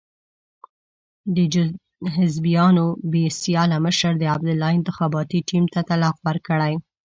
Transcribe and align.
د 1.35 1.37
حزبیانو 2.15 2.85
بې 3.11 3.25
سیاله 3.41 3.77
مشر 3.85 4.11
د 4.17 4.23
عبدالله 4.35 4.69
انتخاباتي 4.79 5.39
ټیم 5.49 5.63
ته 5.73 5.79
طلاق 5.89 6.15
ورکړی. 6.27 6.73